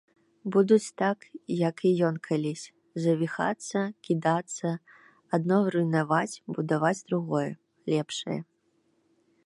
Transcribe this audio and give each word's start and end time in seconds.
Будуць 0.53 0.93
так, 1.01 1.19
як 1.67 1.83
і 1.89 1.91
ён 2.07 2.15
калісь, 2.27 2.63
завіхацца, 3.05 3.79
кідацца, 4.09 4.73
адно 5.39 5.57
руйнаваць, 5.77 6.41
будаваць 6.57 6.99
другое, 7.11 7.49
лепшае. 7.97 8.39